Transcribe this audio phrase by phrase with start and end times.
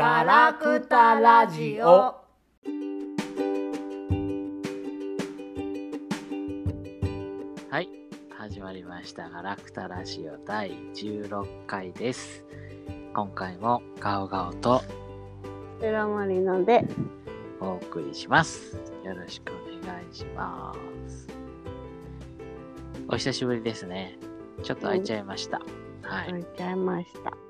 [0.00, 1.84] ガラクタラジオ
[7.68, 7.86] はい、
[8.30, 9.28] 始まりました。
[9.28, 12.46] ガラクタラジオ第16回です。
[13.12, 14.82] 今回もガオガオと
[15.82, 16.82] セラマリナで、
[17.60, 18.78] お送りします。
[19.04, 20.74] よろしくお願いしま
[21.08, 21.28] す。
[23.06, 24.18] お久しぶりですね。
[24.62, 25.60] ちょっと空いちゃいました。
[26.00, 26.30] はい。
[26.30, 27.49] 置いちゃいました。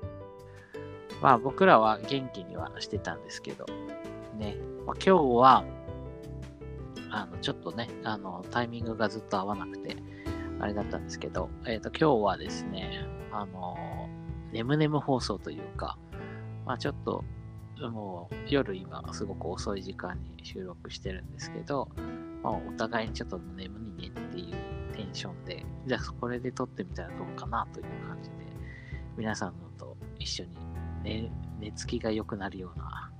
[1.21, 3.65] まあ僕らは元気にはしてたんですけど、
[4.37, 5.63] ね、まあ、今日は、
[7.11, 9.95] あの、ちょっとね、あの、タイミングがずっと合わなくて、
[10.59, 14.09] あれだったんですけど、えっ、と、今日はですね、あの、
[14.51, 15.97] ねむねむ放送というか、
[16.65, 17.23] まあちょっと、
[17.79, 21.89] もう夜今すごく遅い時間に収録してるんですけど、
[22.43, 28.35] まあお互いにちょっと眠いねっていうテンションで、じゃあこれで撮ってみたらどうかなという感じで、
[29.17, 30.70] 皆さんのと一緒に
[31.03, 33.11] 寝寝つきが良くなるような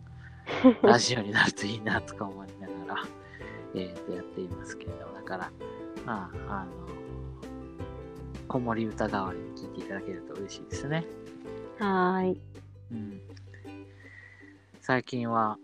[0.81, 3.03] ラジオになるといいなとか思いながら、
[3.75, 5.51] えー、とやっていますけれども、だから、
[6.05, 6.71] まあ、あの、
[8.47, 11.05] 子守歌代わりに聞いていただけると嬉しいですね。
[11.79, 12.41] はーい。
[12.91, 13.21] うん。
[14.81, 15.57] 最近は、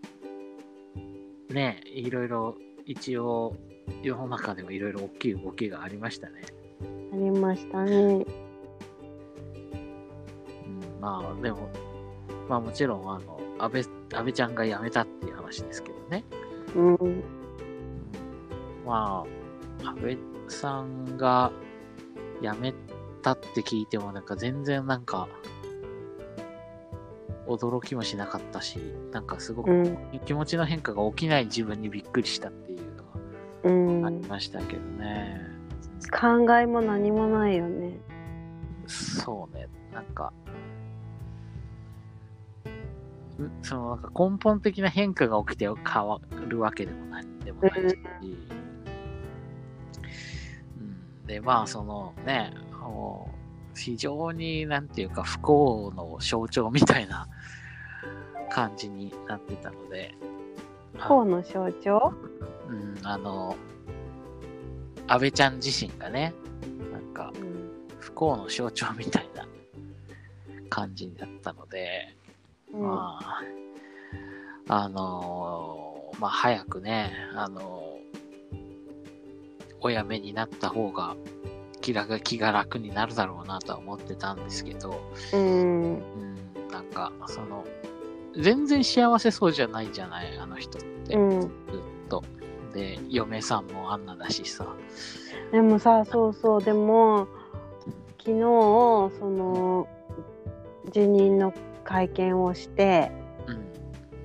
[1.50, 3.56] ね、いろいろ、一応、
[4.02, 6.42] 世の中でもいろいろ大きい動きがありましたね。
[7.12, 7.92] ありましたね。
[7.92, 8.28] う
[10.68, 11.68] ん、まあ、でも、
[12.48, 16.24] まあもちろん、あの、安倍、安倍ちゃんが辞めたっていう話ですけどね。
[16.74, 16.94] うん。
[16.94, 17.22] うん
[18.86, 19.24] ま
[19.84, 20.18] あ、安倍
[20.48, 21.52] さんが
[22.40, 22.72] 辞め
[23.22, 25.28] たって聞いても、なんか全然なんか、
[27.46, 28.78] 驚きもしなかったし、
[29.12, 29.98] なんかすごくうん。
[30.24, 32.78] 気持ちの変化が起きない自分にびっくりしたっていう
[33.64, 34.26] うのがありん。
[34.26, 35.40] ましたけどね。
[36.10, 37.98] 考えも何もないよね。
[38.86, 40.47] そうね、なんか、う
[43.62, 47.98] そのなんか根本的な変化が起きて変わるわけでも何でもないし、
[50.78, 52.52] うん、で、まあ、そのね、
[53.76, 57.28] 非常になんていうか不幸の象徴みたいな
[58.50, 60.14] 感じになってたので、
[60.96, 62.12] 不幸の象徴
[62.68, 63.56] うん、あの、
[65.06, 66.34] 安倍ちゃん自身がね、
[66.92, 67.58] なんか、うん。
[67.98, 69.46] 不幸の象徴みたいな
[70.68, 72.16] 感じだったので、
[72.72, 73.44] うんまあ、
[74.68, 77.88] あのーまあ、早くね、あのー
[79.80, 81.14] お辞めになった方が
[81.80, 85.00] 気が気が楽になるだろうなとは思ってたんですけど、
[85.32, 85.40] うん。
[85.40, 85.98] うん、
[86.70, 87.64] なんか、その、
[88.36, 91.40] 全然幸せそうじゃないじゃない、あの人って、うん。
[91.40, 91.50] ずっ
[92.08, 92.24] と。
[92.74, 94.66] で、嫁さんもあんなだしさ。
[95.52, 97.28] でもさ、そうそう、でも、
[98.18, 99.88] 昨日、その、
[100.90, 101.54] 辞任の
[101.88, 103.10] 会見をして、
[103.46, 103.64] うん、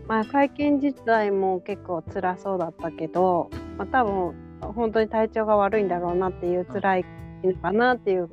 [0.10, 7.06] まあ、会見自体も結構辛そうだったけど、まあ、多分本当に体調が悪いんだろうなっていう辛い
[7.42, 8.30] のかなっていう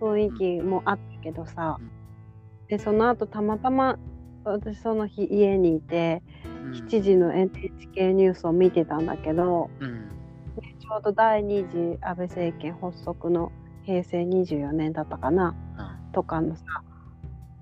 [0.00, 1.78] 雰囲気もあったけどさ。
[1.80, 1.90] うん。
[2.68, 3.98] でその後たまたま
[4.44, 6.22] 私その日家にいて
[6.64, 6.72] うん。
[6.72, 10.10] 7時の NHK ニュースを見てたんだけどうん、
[10.80, 13.52] ちょうど第2次安倍政権発足の
[13.84, 16.64] 平成24年だったかなうん、とかのさ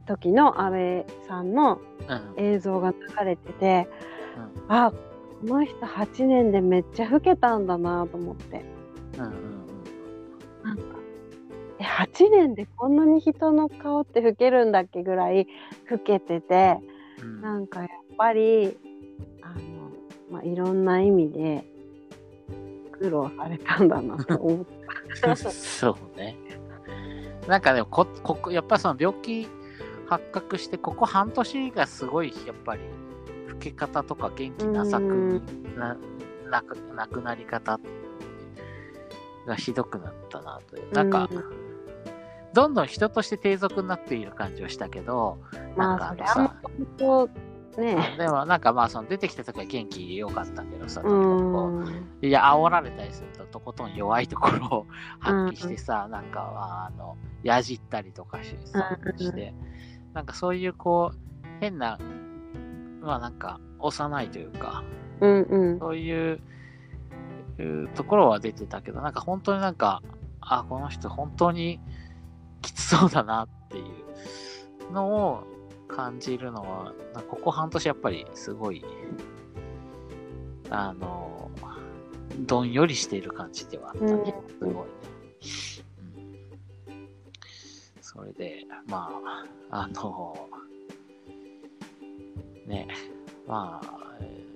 [0.06, 3.88] 時の安倍さんのうん、映像が流れてて。
[4.66, 4.96] うん、あこ
[5.46, 8.64] の人8年でめっちゃ老けたんだなと思って。
[9.18, 9.32] うん、うん、
[10.64, 10.82] なんか
[11.78, 15.46] え8年でこんなに人の顔って老けるんだっけぐらい
[15.90, 16.78] 老けてて
[17.22, 18.76] うん、なんかやっぱり
[19.42, 19.92] あの、
[20.30, 21.64] まあ、いろんな意味で
[22.92, 24.72] 苦労されたんだなと思って
[25.36, 26.36] そうね。
[27.46, 29.48] なんかでもこ、ここ、やっぱその病気
[30.12, 32.82] 発覚して、ここ半年がすごい、やっぱり、
[33.48, 35.42] 老け方とか元気なさくうん。
[35.78, 35.96] な、
[36.50, 37.80] なく、なくなり方
[39.46, 40.92] がひどくなったなという。
[40.92, 41.44] なんか、うん。
[42.52, 45.38] どんどん人として低俗になっている感じはしたけど、
[45.78, 47.28] なんかまあそれはもう本
[47.74, 47.96] 当ね。
[48.18, 52.08] でもなんかまあその出てきた時は元気良かったけどさ、うん。
[52.20, 54.86] いや、煽られたりすると、とことん弱いところを
[55.20, 59.18] 発揮してさ、なんか、あの、やじったりとかしさうん。
[59.18, 59.54] して、
[60.14, 61.16] なんかそういうこう、
[61.60, 61.98] 変な、
[63.00, 64.84] まあなんか、幼いというか、
[65.20, 66.40] うんうんそういう、
[67.94, 70.02] ところは出てたけど、なんか本当になんか、
[70.40, 71.80] あ、この人本当に
[72.60, 73.82] きつそうだなってい
[74.88, 75.44] うのを
[75.88, 76.92] 感じるのは、
[77.28, 78.84] ここ半年やっぱりすごい、
[80.70, 81.50] あの、
[82.40, 84.12] どんよりしている感じではあったね。
[84.12, 84.24] うん
[84.58, 85.91] すごいね。
[88.16, 89.10] うん、それで、ま
[89.70, 90.48] あ、あの、
[92.66, 92.88] ね、
[93.46, 94.46] まあ、え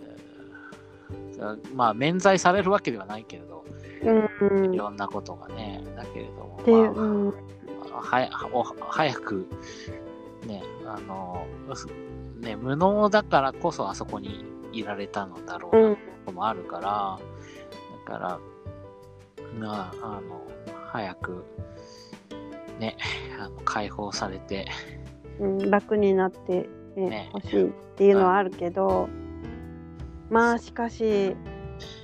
[1.38, 3.64] ーまあ、免罪されるわけではないけれど、
[4.02, 4.66] うん。
[4.66, 7.34] うんいろんなことがね、だけれども、で、まあうん、
[7.90, 9.46] はやお早く、
[10.46, 11.86] ね、あの、す
[12.40, 15.94] ね、無能だからこそあそこにいられたのだろうな、うん。
[15.96, 17.18] こともあるから、
[18.06, 18.38] だから、
[19.58, 20.46] なあの、
[20.90, 21.44] 早く、
[22.78, 22.96] ね、
[23.38, 24.66] あの解放されて、
[25.40, 29.08] うん、楽になってねね欲しいっていうのはあるけど、
[30.30, 31.36] まあしかし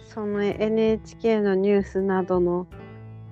[0.05, 2.67] その NHK のニュースなどの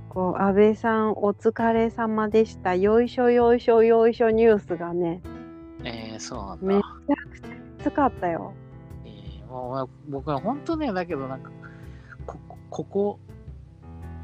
[0.09, 5.23] こう安倍さんお疲れ様でしたよいしょよいしょよいしょニュースがね
[5.85, 6.67] えー、そうなんだ。
[6.67, 7.49] めちゃくちゃ
[7.79, 8.53] きつかったよ。
[9.05, 11.51] えーもう僕は本当ね、だけどなんか、
[12.25, 12.39] こ
[12.71, 13.19] ここ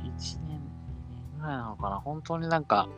[0.04, 2.88] 1年、2年ぐらいなのかな、本当になんか、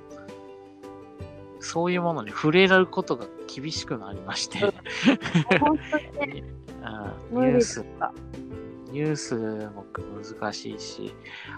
[1.61, 4.59] そういうものに触れることが厳しくなりまして、
[5.59, 5.79] 本
[6.19, 6.45] 当にね
[7.33, 7.85] うんニュース。
[8.91, 9.35] ニュース
[9.75, 9.85] も
[10.41, 11.15] 難しいし、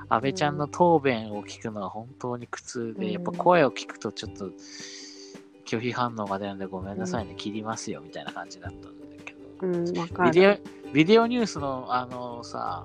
[0.09, 4.51] 安倍ちゃんの答弁を聞くのは本当に苦痛で、うんやっぱ声を聞くとちょっと
[5.65, 9.39] 拒否反応が出るんでごめんなさいね、切りますよみたいな感じだったんだけど。
[9.61, 9.93] うんビ
[10.33, 10.63] デる。
[10.91, 12.85] オ、ビデオニュースの、あのさ、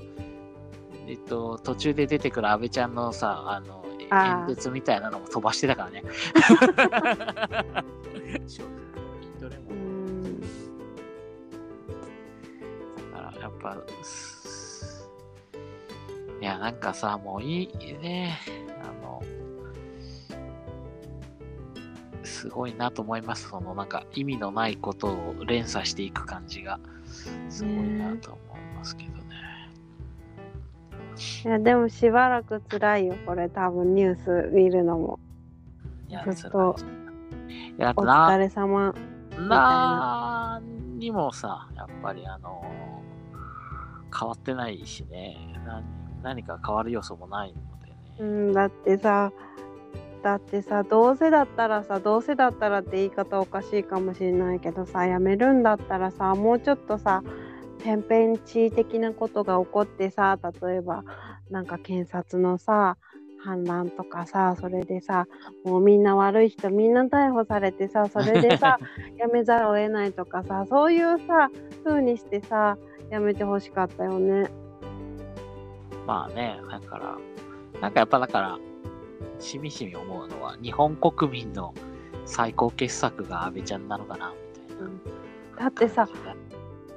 [1.07, 6.03] えっと、途中で出てくる安倍ちゃんのさ、あの、演説みたいなのも飛ばしてたからね。
[8.47, 8.69] 正直、
[9.39, 9.73] どれもう。
[9.73, 10.47] んだ
[13.13, 15.09] から、やっぱ、す
[16.41, 18.37] いや、なんかさ、もういいね、
[18.83, 19.23] あの、
[22.23, 23.49] すごいなと思います。
[23.49, 26.79] そのなんか意味のないことを連鎖していく感じが、
[27.49, 29.14] すごいなと思いますけどね。
[31.45, 35.19] いやでもしばらく辛いよこれ多分ニュース見るのも。
[36.07, 36.75] いや、ずっと
[37.77, 38.93] や、あお疲れ様。
[39.37, 40.61] な
[40.97, 42.63] にもさ、やっぱりあの、
[44.17, 45.83] 変わってないしね、何
[46.23, 47.97] 何か変わる要素もないのでね。
[48.19, 49.31] うん、だってさ
[50.23, 57.21] だってさどうせだったらさどうせだったらって言い方おかしいかもしれないけどさやめるんだったらさもうちょっとさ
[57.85, 61.03] 天変地異的なことが起こってさ例えば
[61.51, 62.97] なんか検察のさ
[63.43, 65.27] 反乱とかさそれでさ
[65.63, 68.79] もうみんな悪い人みんな逮捕されてさそれでさ
[69.17, 71.51] やめざるを得ないとかさそういうさ
[71.83, 72.75] 風にしてさ
[73.11, 74.49] やめてほしかったよね。
[76.07, 77.17] まあね、だから、
[77.81, 78.59] なんかやっぱだから、
[79.39, 81.73] しみしみ思うのは、日本国民の
[82.25, 84.33] 最高傑作が安倍ちゃんなのかな、
[84.69, 84.91] みたいな。
[85.59, 86.07] だってさ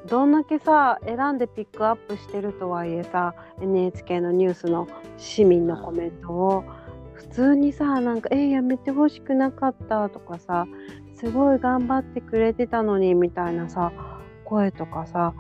[0.07, 4.87] どんだけさ選んでピックアップしてるとはいえさ NHK のニュースの
[5.17, 6.65] 市民のコメントを
[7.15, 10.67] 普通にさなんか「えやめてほしくなかった」とかさ
[11.15, 13.93] 「すごい頑張ってくれてたのに」みたいなさ
[14.45, 15.35] 声とかさ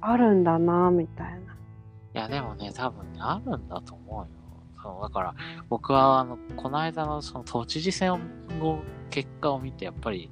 [0.00, 1.56] あるんだなみたいな。
[2.16, 4.28] いや、でもね、多分ね、あるんだと思うよ。
[4.82, 5.34] そうだから、
[5.68, 8.10] 僕は、あの、この間のその都知事選
[8.60, 10.30] の結果を見て、やっぱり、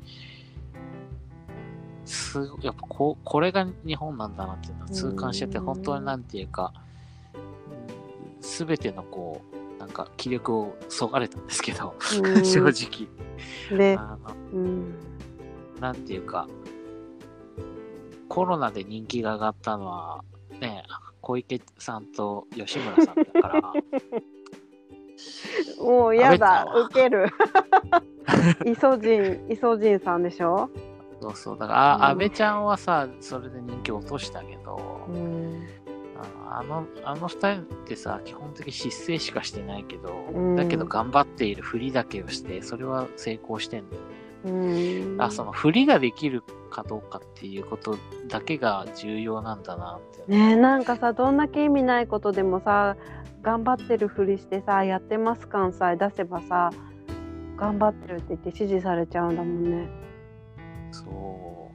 [2.04, 5.64] すごやっぱここれが日本なんだなっていうのを痛感してて、うん。
[5.64, 6.72] 本当になんていうか、
[8.40, 12.44] すべてのこう、なんか気力をそがれたんですけど、うん。
[12.44, 13.08] 正直。
[13.76, 14.94] で、あのうん、
[15.80, 16.46] なんていうか、
[18.28, 20.24] コロナで人気が上がったのは、
[20.60, 20.84] ね、
[21.20, 23.72] 小池さんと吉村さんだから、
[25.82, 27.28] もうやだウケる。
[28.66, 30.68] イソジンイソジンさんでしょ、
[31.24, 35.66] そうそう、だから、あうん安倍ちゃんはさ、それで人気落としたけど、うん
[36.50, 44.24] あの、あの二人ってさ、基本的に失勢しかしてないけど、うんだけど頑張っているふりだけをして、それは成功してんだよね。
[44.44, 47.96] うん、あ、そのふりができるかどうかっていうこと
[48.28, 50.30] だけが重要なんだなって。
[50.30, 52.96] ねえなんかさどんだけ意味ないことでもさ
[53.42, 56.70] 頑張ってるふりしてさやってます感さえ出せばさ
[57.56, 60.03] 頑張ってるって言って支持されちゃうんだもんね。
[60.94, 61.70] そ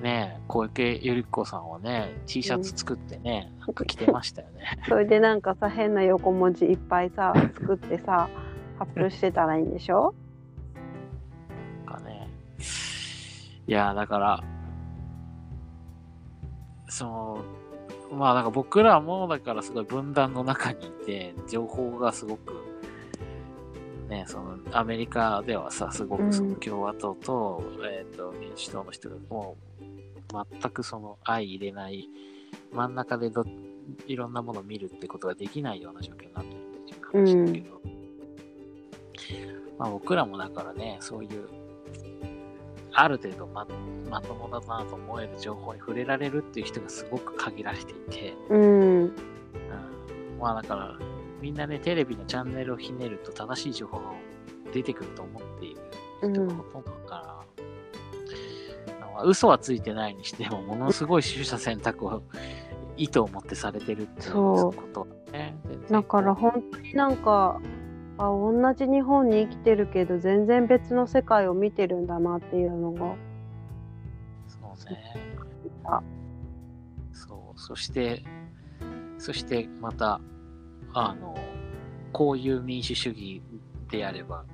[0.00, 0.02] う。
[0.02, 4.78] ねえ、小池百合子さんはね、T シャツ作ってね、なんか着てましたよね。
[4.88, 8.28] それでなんかさ変な横文字いっぱいさ作ってさ
[8.78, 10.14] 発表してたらいいんでしょ？
[11.86, 12.28] なんかね。
[13.66, 14.44] いや、だから、
[16.88, 17.44] その、
[18.12, 22.54] まあ、だから僕らも、だからすごい分断の中にいて、情報がすごく、
[24.08, 29.84] ね、その、アメリカではさ、すごくそのうん共和党と、えっ、と、民主党の人がもう、
[30.60, 32.08] 全くその、相入れない、
[32.72, 33.44] 真ん中でど、
[34.06, 37.80] いろんなものを見るってことができないような状況になってるっていう話だけど、
[39.78, 41.48] まあ僕らもだからね、そういう、
[42.92, 43.66] ある程度ま
[44.10, 48.60] まともだなと思える情報に触れられるっていう人がすごく限られていて、うん。
[48.60, 49.12] うん、
[50.40, 50.98] まあだから、
[51.40, 54.12] みんなね、テレビのチャンネルをひねると正しい情報が
[54.72, 55.80] 出てくると思っている
[56.22, 57.44] 人がほとんどだか
[59.00, 62.22] ら、まあ嘘はついてないにしても、ものすごい取捨選択を
[62.96, 65.56] 意図を持ってされてるっていうそうことはね。
[65.90, 67.60] だから本当になんか、
[68.18, 73.14] あ、同じ日本に生きてるけど、全然別の世界を見てるんだなっていうのが。
[74.48, 74.98] そうね
[75.84, 76.02] あ。
[77.12, 78.24] そう、そして、
[79.18, 80.20] そしてまた、
[80.94, 81.36] あの、
[82.12, 83.42] こういう民主主義
[83.90, 84.44] であれば、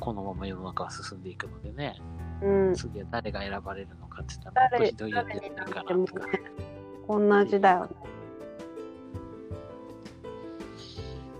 [0.00, 1.96] このまま世の中は進んでいくのでね、
[2.42, 2.74] うん。
[2.74, 6.26] 次は誰が選ばれるのかって言ったら、もっと誰ひどいやつやってるかなとか。
[7.06, 7.88] こんな時代は。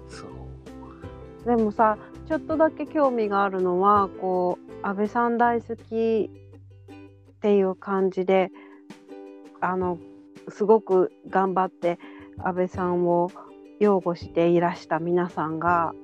[0.08, 1.46] そう。
[1.46, 8.50] でもさ、ちょっとだけ興味があるのは、こう、安倍さん大好きっていう感じで、
[9.60, 9.98] あの、
[10.48, 11.98] すごく頑張って
[12.38, 13.30] 安倍さんを
[13.80, 15.94] 擁護していらした皆さんが、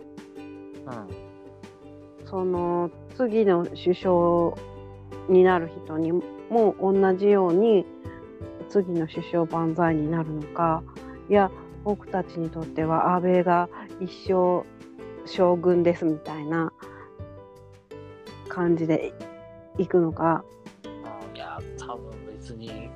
[0.87, 1.25] うん。
[2.27, 4.55] その次の首相
[5.29, 7.87] になる人にも同じように
[8.69, 10.83] 次の首相万歳になるのか
[11.29, 11.51] いや
[11.85, 13.69] 僕たちにとっては安倍が
[14.01, 14.65] 一生
[15.27, 16.73] 将軍ですみたいな
[18.49, 19.13] 感じで
[19.79, 20.45] いくのか
[21.35, 22.91] いや、多分別に、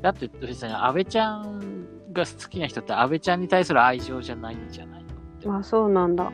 [0.00, 1.79] だって別に安倍ちゃん
[2.12, 5.48] が好きな人って安倍ちゃんに対する愛情じゃないんじゃないのって。
[5.48, 6.30] あそうなんだ。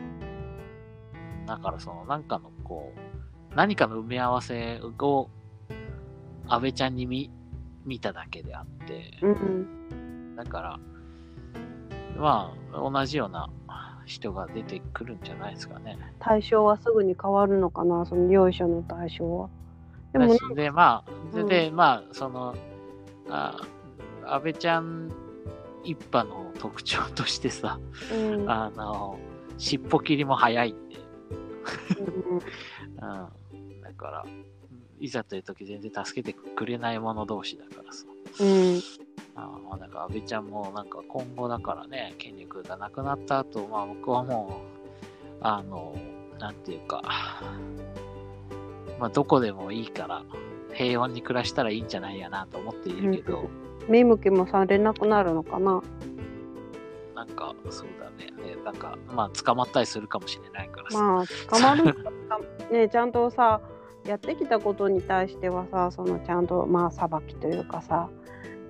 [1.47, 5.31] だからその、なんかのこう、何かの埋め合わせを
[6.49, 7.31] 安倍ちゃんに見
[7.85, 10.81] 見ただけであって、うんだから、
[12.19, 13.49] まあ、同じような
[14.05, 15.99] 人が出てくるんじゃないですかね。
[16.19, 19.49] 対象はすぐに変わるのかなその両者の対象は。
[20.13, 21.49] でもで、まあ、で、うん。
[21.49, 22.55] でまあ、その、
[23.31, 23.61] あ
[24.27, 25.11] 安倍ちゃん
[25.87, 27.79] 一派の特徴としてさ、
[28.13, 28.51] うん。
[28.51, 29.19] あの、
[29.57, 30.97] 尻尾切りも早いんで、
[32.01, 32.37] うん。
[32.37, 32.41] うん。
[33.83, 34.25] だから、
[34.99, 38.05] いざという時全然助けてくれない者同士だからさ。
[38.41, 38.81] うん。
[39.39, 45.95] ああなんか安倍ちゃんもなんか今後だからね、権力がなくなった後、まあ僕はもう、あの、
[46.39, 47.03] なんていうか、
[48.99, 50.25] まあどこでもいいから
[50.73, 53.49] 平穏に暮らしたらいいんじゃないやなと思っているけど、
[53.89, 55.83] 見向きもされなくなるのかな？
[57.15, 60.99] なんかそうだね、ねなんかまあ捕まったりするかもしれないからさ。
[60.99, 61.97] まあ捕まる
[62.71, 63.61] ね ちゃんとさ
[64.05, 68.09] やってきたことに対してはさそのちゃんとまあ裁きというかさ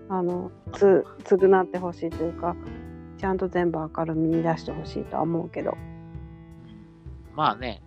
[0.09, 2.57] あのつ償ってほしいというか
[3.19, 5.77] ちゃんと全部明るみに出してほしいとは思うけど
[7.37, 7.83] まあね、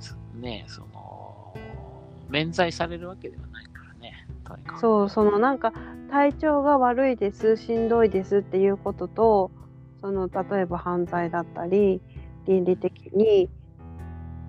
[0.00, 1.54] つね、その、
[2.28, 4.26] 免罪されるわけではないからね。
[4.80, 5.72] そうそのなんか
[6.10, 9.50] 体調が悪いですしんどいですっていうことと
[10.00, 12.00] その例えば犯罪だったり
[12.46, 13.48] 倫理的に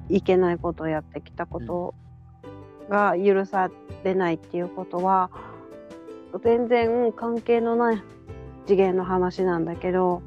[0.09, 1.95] いけないことをやってきたこと
[2.89, 3.71] が許さ
[4.03, 5.31] れないっていうことは
[6.43, 8.03] 全然関係のない
[8.67, 10.21] 次元の話なんだけど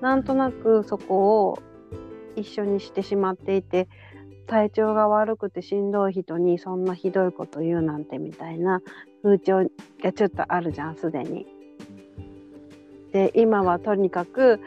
[0.00, 1.58] なんとなくそこを
[2.36, 3.88] 一緒にしてしまっていて
[4.46, 8.80] 体調が悪くてしんどい人にそんなひどいこと言うなんてみたいな
[9.22, 9.70] 風潮
[10.02, 11.46] がちょっとあるじゃんすでに。
[13.12, 14.60] で今はとにかく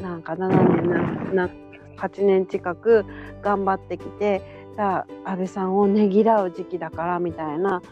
[0.00, 1.50] なんか7年なな
[1.96, 3.04] 8年近く
[3.42, 4.40] 頑張ってきて
[4.76, 7.82] さあ安倍さんをねぎらう時期だからみたいな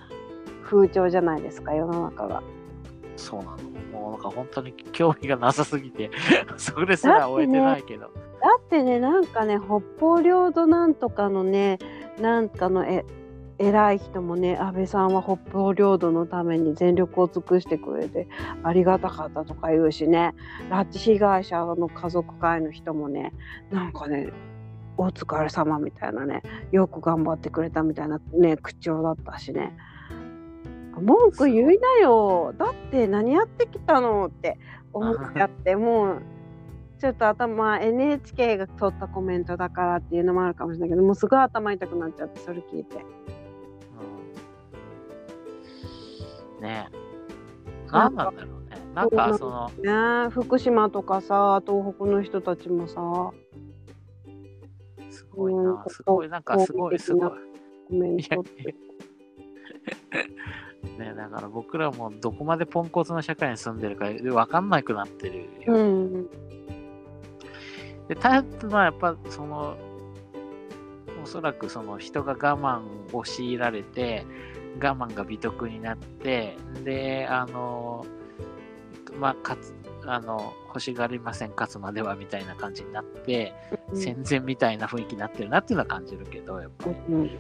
[0.65, 2.43] 風潮じゃないですか世の中が。
[3.17, 3.57] そうなの。
[3.93, 6.11] もうなんか本当に興味がなさすぎて、
[6.59, 8.03] それすら終えてないけど。
[8.03, 8.11] だ
[8.59, 11.79] ってねなんかね北方領土なんとかのね
[12.21, 13.05] なんかのえ
[13.59, 18.29] 偉い人もね安倍さんは北方領土のために全力を尽くしてくれて
[18.63, 20.35] ありがたかったとか言うしね。
[20.71, 23.33] 拉致被害者の家族会の人もね
[23.71, 24.29] なんかね
[24.99, 29.77] お疲れ様みたいなねよく頑張ってくれたみたいなね口調だったしね。
[31.01, 32.55] 文句言いなよ。
[32.57, 34.59] だって何やってきたのって
[34.93, 36.23] 思っちゃってもう
[36.99, 43.05] ちょっと頭 NHK が取ったコメントだからっていうのもあるかもしれないけどもうすごい頭痛くなっちゃってそれ聞いて
[46.61, 46.97] ねえ。
[47.91, 48.77] 何なんだろうね。
[48.95, 53.33] なんかその、ねえ福島とかさ東北の人たちもさ
[55.11, 57.31] すごいうんな、すごい、なんかすごい、すごい。
[57.89, 58.75] コメントって
[60.99, 65.75] ね、だから僕らもどこまでポンコツな社会に住んでるか分かんなくなってるよ。
[65.75, 66.29] うん
[68.09, 69.77] で、タイプはやっぱその、
[71.23, 72.83] おそらくその人が我慢
[73.17, 74.25] を強いられて、
[74.77, 78.05] 我慢が美徳になって、で、あの、
[79.19, 79.75] まあ、勝つ、
[80.07, 83.55] あの、欲しがりません、勝つまではみたいな感じになって、
[83.91, 86.97] うん戦前みたいな雰囲気になってるなっていうのは感じるけど、やっぱり。
[87.09, 87.31] うんうん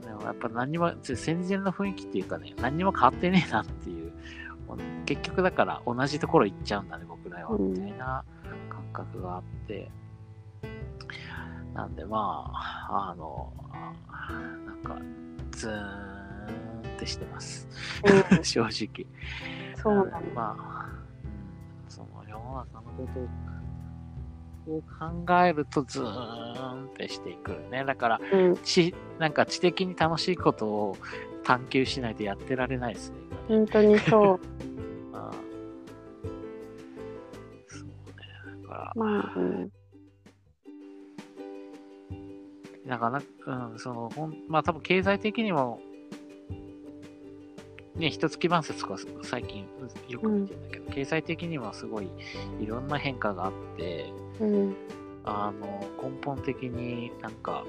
[0.00, 4.12] でもやっぱ何にも、戦前の雰囲気っていうかね、何にも変わってねえなっていう。
[5.06, 8.24] 結局だから同じところ行っちゃうんだね、僕らは、うんみたいな
[8.70, 9.90] 感覚があって。
[11.74, 13.52] なんでまあ、あの、
[14.66, 14.98] なんか、
[15.58, 17.66] ズーンってしてます。
[18.30, 19.06] うん 正直。
[19.82, 20.20] そうなんだ。
[20.34, 20.86] まあ、
[21.84, 23.08] うん、その世の中のこ
[24.66, 27.84] とを考えるとズーンってしてくるね。
[27.84, 30.96] だから、うん、知、なんか知的に楽しいことを
[31.42, 33.16] 探求しないとやってられないですね
[33.48, 34.40] 本当にそう。
[35.12, 35.32] ああ
[37.66, 37.92] そうね。
[38.62, 39.72] だから、まあ、うん、
[42.88, 45.80] だからな、うん、その、ほんまあ多分経済的にも、
[47.94, 49.66] ね、一月万節とか最近。
[50.08, 52.08] よく見てるんだけど、経済的にもすごい
[52.60, 54.76] いろんな変化があって、うん、
[55.24, 57.64] あの、根本的になんか、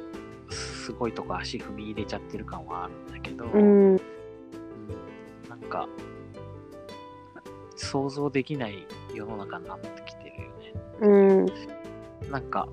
[0.50, 4.02] すごいとこ足踏み入れちゃってる感はあるんだけど、うん、うん
[5.50, 5.88] なんか、
[7.76, 11.12] 想像できない世の中になってきてるよ
[11.42, 11.48] ね。
[12.24, 12.68] うん、なんか、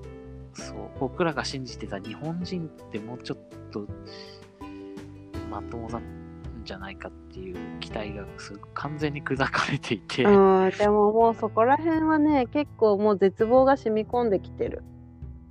[0.57, 3.37] そう、僕らが信じてた日本人ってもうちょっ
[3.71, 3.87] と
[5.51, 14.83] まともなんじゃないかっていう期待がすごく完全に砕かれていて、うん、でももうそこら辺はね、結構もう絶望が染み込んできてる。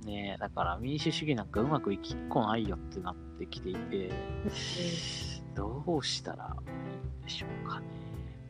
[0.05, 4.11] ねえだから民主主義なんかうまくいきっこないよってなってきていて、
[5.55, 7.85] どうしたらいいんでしょうかね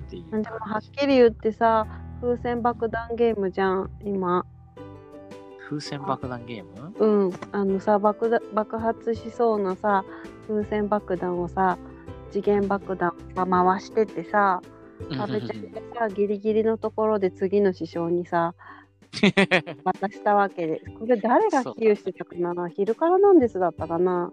[0.06, 0.78] っていうでもは。
[0.78, 1.88] っきり言ってさ、
[2.22, 4.46] 風船爆弾ゲームじゃん、今。
[5.70, 6.94] 風船爆弾ゲーム？
[6.98, 10.06] うん、あのさ爆弾爆発しそうなさ
[10.48, 11.78] 風船爆弾をさ
[12.32, 14.62] 次元爆弾を回してってさ
[15.12, 18.54] 食べちゃってさギリギリのところで次の師匠にさ
[19.84, 20.82] 渡したわけで。
[21.00, 22.70] これ誰が比喩してたかな？
[22.70, 24.32] 昼からなんですだったかな？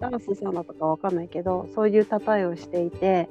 [0.00, 3.28] ダンスさんだったかわかんないけどそういう例えをしていて、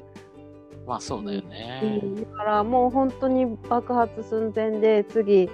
[0.87, 2.01] まあそうだようね。
[2.03, 5.49] ん、だからもう本当に爆発寸前で次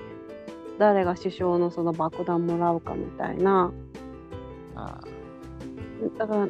[0.78, 3.72] 誰が首相のその爆弾もらうかみたいな
[4.76, 6.48] うんだから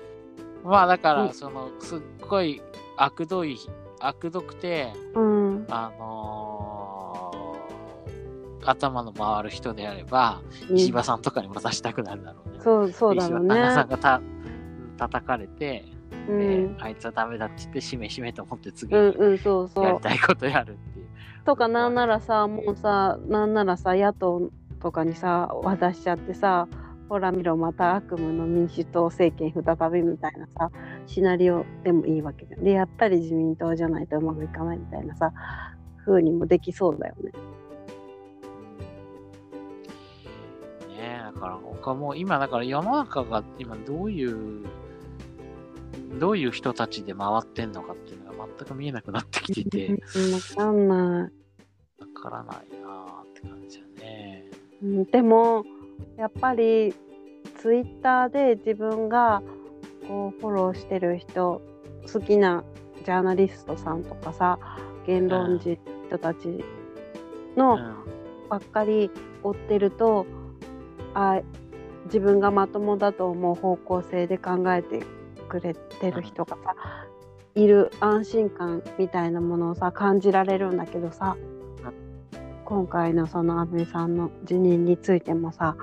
[0.63, 2.61] まあだかうんら、その、すっごい
[2.97, 3.57] 悪どい、
[4.01, 12.59] 悪どくて、うんあのー頭の回る人であれば、うん石破さんとかに渡したくなるだろうね。
[12.61, 13.95] そうそうだろう石破旦那さんね。
[13.95, 14.21] がた
[14.97, 15.85] 叩かれて、
[16.27, 18.93] うでん、あいつはダメだって言って、しめしめと思って次。
[18.93, 19.39] やり
[20.01, 20.96] たいことやるっていう。
[21.47, 26.67] とかなんならさもうさなんならさ野党とかにさ渡しちゃってさ
[27.07, 30.69] ほら見ろまた悪夢の民主党政権再びみたいなさ
[31.05, 32.65] シナリオでもいいわけじゃん。
[32.65, 35.31] でやっぱり自民党じゃないとうまくいかないみたいなさ
[36.05, 37.31] 風にもできそうだよね。
[37.31, 37.37] ね
[40.99, 44.65] え、だから他も今だから世の中が今どういう
[46.19, 51.31] どういう人たちで回ってんのかっていうのが全く見えなくなってきてて、うんわかんない。
[51.99, 54.45] わからないなーって感じだね。
[54.83, 55.65] うん、でも
[56.17, 56.93] やっぱり
[57.59, 59.41] ツイッターで自分が
[60.07, 61.61] こうフォローしてる人
[62.11, 62.63] 好きな
[63.03, 64.59] ジャーナリストさんとかさ
[65.05, 65.77] 言論人
[66.19, 66.63] たちう
[67.57, 67.95] のん。
[68.49, 69.11] ばっかり
[69.43, 70.25] 追ってると
[71.13, 71.41] あ
[72.05, 75.03] 自分がまともだと思う方向性で考えて
[75.49, 76.75] くれてる人がさ
[77.57, 81.35] いる安心感みたいなものをさ感じられるんだけどさ
[82.65, 85.75] 今回のその安倍さんの辞任についてもさ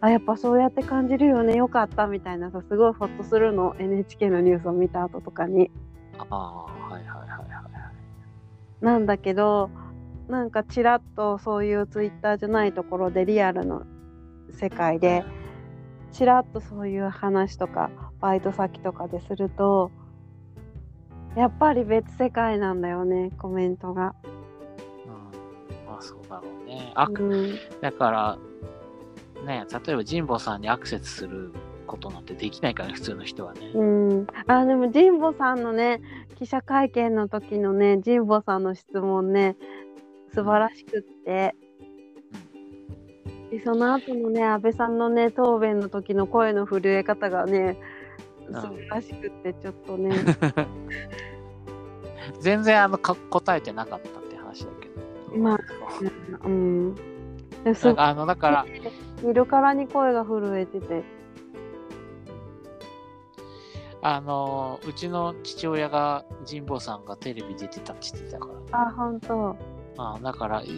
[0.00, 5.70] あやっぱそうやって感じるよねよかったみたいなさすごいホッとするの？NHK のニュースを見た後とかに。
[6.18, 7.44] あはいはいはいは
[8.80, 8.84] い。
[8.84, 9.70] なんだけど
[10.28, 13.82] なんかちらっとそういうツイッターじゃないところでリアルの
[14.52, 15.24] 世界で
[16.10, 17.90] ちらっとそういう話とか
[18.20, 19.92] バイト先とかですると
[21.36, 24.14] やっぱり別世界なんだよねコメントが。
[25.06, 25.86] うん。
[25.86, 26.92] まあそうだろうね。
[26.94, 28.38] あうんだから、
[29.46, 31.52] ね、例えば神保さんにアクセスする
[31.86, 33.60] ことなんてできないからね、普通の人はね。
[33.74, 36.00] うん、あでも神保さんのね
[36.38, 39.56] 記者会見の時のね神保さんの質問ね
[40.32, 41.54] 素晴らしくって
[43.50, 47.76] でその後のね安倍さんのね答弁の時の声の震え方がね
[48.50, 50.14] うん素晴らしくってちょっとね
[52.40, 55.38] 全然あのか答えてなかったって話だけど。
[55.38, 55.58] まあ
[56.44, 56.94] うん
[57.64, 58.66] なんかあの、だから、
[59.22, 61.02] 見るからに声が震えてて
[64.02, 68.86] あの、うちの父親が、神保さんがテレビ出てたって言ってたから。
[68.86, 69.56] あ、本当。
[69.98, 70.68] あだから、い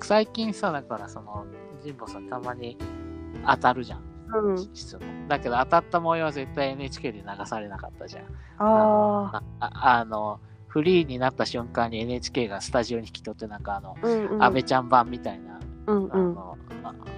[0.00, 1.46] 最近さ、だからその、
[1.80, 2.76] 神保さんたまに
[3.46, 4.11] 当たるじゃん。
[4.38, 4.74] うん。
[4.74, 8.24] 質問だけど当たった模様は絶対 NHK で流されなかったじゃん。
[8.58, 9.66] ああ。
[9.66, 14.42] ああの、フリーになった瞬間に NHK がスタジオに引き取って、なんかあの、うんうん。
[14.42, 16.12] 安倍ちゃん版みたいな、うんうん。
[16.12, 16.56] あの、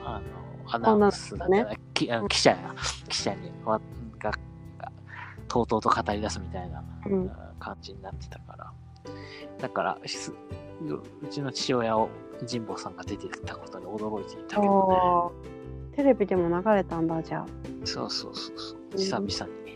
[0.04, 0.20] あ
[0.66, 2.74] あの、アナウンスだったら、きあの記者や、
[3.08, 3.80] 記者にわ
[4.18, 4.30] が、
[4.78, 4.92] が
[5.46, 8.72] とうとうと語り出すみたいな、うん感じになってたから。
[9.58, 12.10] だから、うちの父親を
[12.50, 15.53] 神保さんが出てたことに驚いていたけどね。
[15.96, 17.46] テレビでも流れたんだじゃあ。
[17.84, 18.78] そうそうそうそう。
[18.78, 19.74] うん久々に。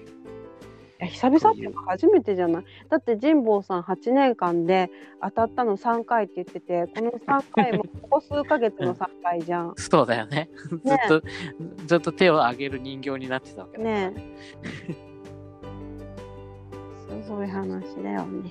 [1.01, 2.65] いや久々って初めてじゃない？
[2.89, 4.91] だって神保さん8年間で
[5.23, 9.75] 当たったの3回って言っててこの3回もここ数ヶ月の3回じゃん。
[9.79, 10.51] そうだよね。
[10.85, 11.23] ずっと、
[11.87, 14.37] ずっと手を上げる人形になってたわけだからね
[17.25, 18.51] すごい話だよね。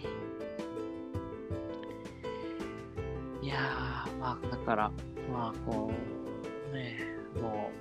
[3.41, 4.91] いやー、まあ、だから、
[5.31, 5.89] まあ、こ
[6.71, 7.71] う、ね、も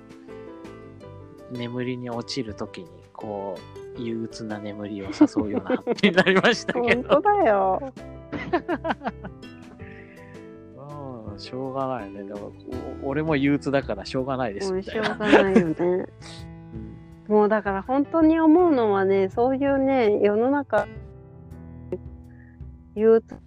[1.53, 3.57] う、眠りに落ちるときに、こ
[3.97, 7.93] う、憂鬱な眠りを誘うような話になりましたけ本ど当、だよ。
[11.31, 12.23] うん、しょうがないね。
[12.23, 12.51] でも、
[13.03, 15.17] お俺も憂鬱だからしょうがないですもうしょうみたいな。
[15.17, 15.75] がないよね。
[15.79, 16.07] うん
[17.27, 20.87] もうだから本当に思うのはねそういうね世の中
[22.95, 23.41] 憂鬱ばっ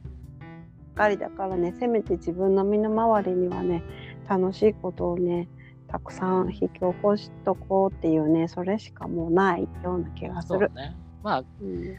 [0.95, 3.83] かりだからねせめて自分の身の回りにはね
[4.29, 5.49] 楽しいことをね
[5.91, 10.59] たくさん引き起こしとこうっていうねそれしかもうないような気がする。
[10.61, 10.97] そうね。
[11.23, 11.97] まあ、うんうん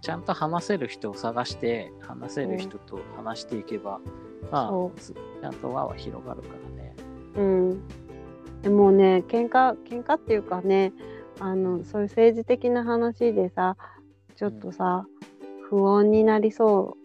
[0.00, 4.00] ちゃんと話せる人を探して、話せる人と話していけば、
[4.50, 5.00] まそあ、
[5.42, 6.94] ちゃんと輪は広がるからね。
[7.36, 7.88] うん、
[8.62, 10.94] でもね喧嘩喧嘩っていうかね
[11.40, 13.76] あのそういう政治的な話でさ
[14.36, 15.06] ちょっとさ、
[15.68, 16.96] 不穏になりそ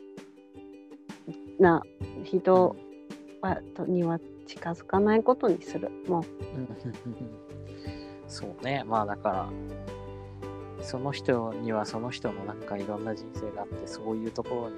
[1.59, 1.83] うな
[2.23, 2.75] 人
[3.41, 4.19] はとには
[4.51, 6.67] 近づかないことにするもうん
[8.27, 8.83] そうね。
[8.85, 9.49] まあだから、
[10.81, 14.75] その人にはその人のなんかいろんな人生があって、そういうところに、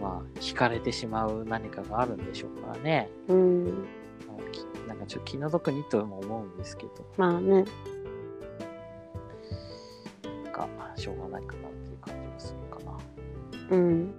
[0.00, 3.10] まあ、惹かれてしまう何かがあるんでしょうからね。
[3.28, 3.64] う、うん、
[4.86, 7.64] なんかちょっと気の毒にとも思うんですけど、まあね
[10.44, 12.98] なんか、しょうがないかなっていう感じがするかな。
[13.70, 14.14] うん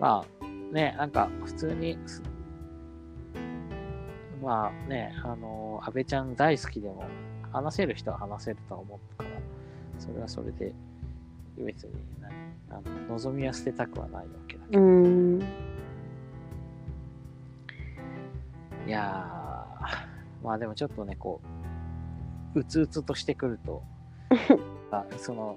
[0.00, 2.22] まあね、なんか普通にす、
[4.42, 7.04] まあね、あの、安倍ちゃん大好きでも、
[7.52, 9.36] 話せる人は話せるとは思ったから、
[9.98, 10.72] それはそれで、
[11.56, 12.32] 別に何
[12.70, 15.42] あの望みは捨てたくはないわけだけうど、ん。
[18.86, 21.40] いやー、まあでもちょっとね、こ
[22.54, 23.82] う、うつうつとしてくると、
[24.90, 25.56] あ その、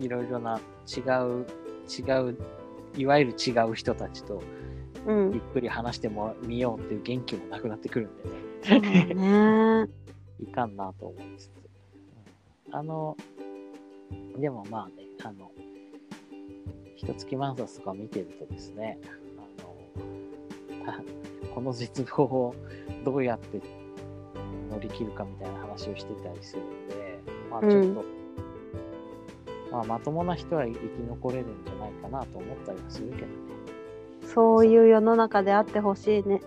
[0.00, 1.46] いろいろな違う、
[1.88, 2.36] 違う、
[2.96, 4.42] いわゆる違う人たちと、
[5.06, 8.16] うんゆっくり話してもみようっていう元気もなくなってくるん
[8.62, 9.88] でね、ね
[10.40, 11.50] いかんなと思いつつ。
[12.68, 13.16] うんあの、
[14.38, 15.50] でもまあね、あの、
[16.96, 18.98] 一月満冊とか見てるとですね、
[19.38, 21.02] あの、た
[21.54, 22.54] この絶望を
[23.04, 23.60] どうやって
[24.70, 27.18] 乗り切るかみたいな話をしてたりするんで、
[27.50, 28.04] まあちょっと、
[29.70, 33.32] まあまともな人は生き残れるんじゃないかなと思ったりはするけどね。
[34.36, 36.42] そういう世の中であってほしいね。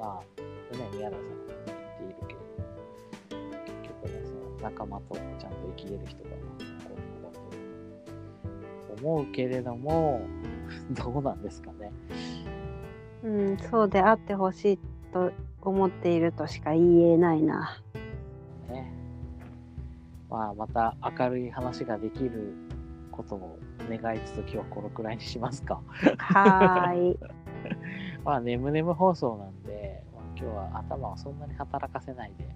[0.00, 10.22] まあ、ね、宮田さんが言っているけど、結局ね、その仲間とちゃんと生きれる人が幸福だと思うけれども、
[10.90, 11.92] どうなんですかね。
[13.22, 14.78] うんそうであってほしい
[15.12, 15.30] と
[15.62, 17.80] 思っているとしか言えないな。
[18.68, 18.92] ね。
[20.28, 22.56] まあ、また明るい話ができる
[23.12, 23.56] ことを
[23.88, 25.80] 願いつつ、今このくらいにしますか。
[26.18, 27.18] はーい
[28.24, 32.48] まあ、眠眠放送なんで、まあ、今日は頭をそんなに働かせないで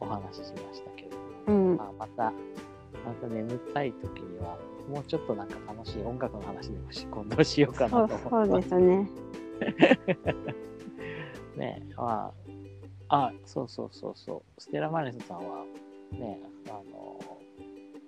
[0.00, 4.58] お話ししましたけど、うんまあ、また、また眠たい時には、
[4.88, 8.68] もうちょっとなんか楽しい音楽の話でもし今度しようかそなうそうと思ってます。
[8.68, 9.08] ですね
[11.56, 12.32] ねま
[13.08, 15.64] あ、あ、そうそうそうそう、ステラマネスさんは、
[16.12, 17.18] ね、あの、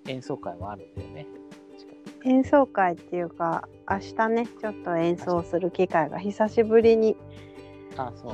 [0.07, 1.27] 演奏会もあるんだよね。
[2.25, 7.15] 演奏会っていうか明日ねちょっと演奏する機会が久しぶりに。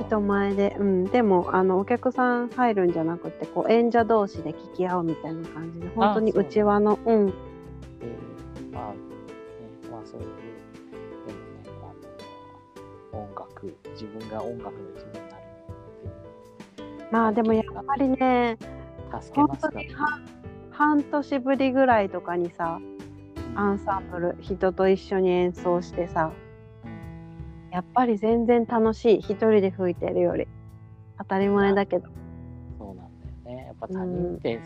[0.06, 7.28] 人前で、うん、でもあのお客さん入るんじゃなくてこう演者同士で聞き合うみたいな感じで本当にそううちわのうん
[8.00, 8.30] えー
[8.72, 8.98] まあ、ね、
[9.90, 10.26] まあそういう、
[11.26, 11.64] でもね、
[13.12, 15.42] あの、音楽、自分が音楽の一部になる
[16.72, 17.08] っていう。
[17.10, 18.56] まあでもやっぱりね
[19.20, 19.88] 助け本ますからね。
[19.88, 20.20] 当には
[20.70, 22.80] 半年ぶりぐらいとかにさ
[23.56, 26.32] アンサンブル人と一緒に演奏してさ
[26.84, 29.18] うんやっぱり全然楽しい。
[29.20, 30.48] 一人で吹いてるより。
[31.18, 32.08] 当たり前だけど。
[32.78, 32.96] そうなん
[33.44, 33.66] だよね。
[33.66, 34.60] やっぱ他人って、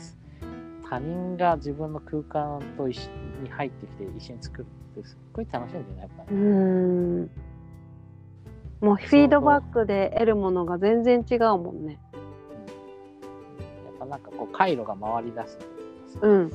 [0.89, 3.11] 他人が自分の空間と一緒
[3.43, 4.67] に入ってきて一緒に作る
[4.99, 6.37] ってすっごい楽しいんだよね、やっぱうり。
[6.37, 7.31] ん。
[8.81, 11.99] もうフィードバックで得るものが全然違うもんね。
[13.85, 15.59] やっぱなんかこう回路が回り出す
[16.23, 16.51] うん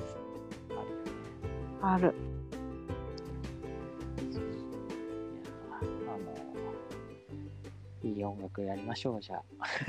[1.82, 2.14] ある
[5.72, 5.82] あ
[8.06, 9.42] のいい音楽やりましょうじゃ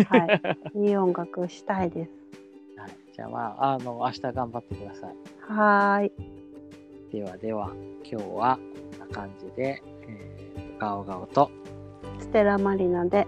[0.09, 0.19] は
[0.75, 2.11] い いい音楽したいです
[2.79, 2.83] あ。
[2.83, 5.17] はい、じゃあまああの明日頑張ってください。
[5.41, 6.13] はーい
[7.13, 7.73] ではでは
[8.05, 8.59] 今日は
[8.99, 11.51] こんな感じで、えー、とガオガオと
[12.21, 13.27] ステラマリナで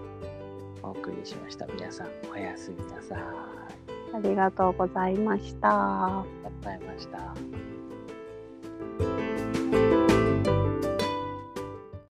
[0.81, 1.65] お送りしました。
[1.67, 3.17] 皆さんおやすみなさい。
[3.19, 3.53] あ
[4.13, 6.23] ありがとうございました。
[6.37, 7.52] りがとうございました。